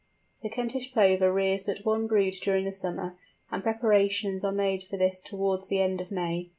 The 0.41 0.49
Kentish 0.49 0.91
Plover 0.93 1.31
rears 1.31 1.61
but 1.61 1.85
one 1.85 2.07
brood 2.07 2.33
during 2.41 2.65
the 2.65 2.73
summer, 2.73 3.15
and 3.51 3.61
preparations 3.61 4.43
are 4.43 4.51
made 4.51 4.81
for 4.81 4.97
this 4.97 5.21
towards 5.21 5.67
the 5.67 5.79
end 5.79 6.01
of 6.01 6.09
May. 6.09 6.49